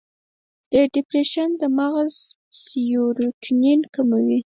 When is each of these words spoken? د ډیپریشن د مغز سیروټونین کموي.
د 0.71 0.73
ډیپریشن 0.93 1.49
د 1.61 1.63
مغز 1.77 2.13
سیروټونین 2.61 3.79
کموي. 3.95 4.39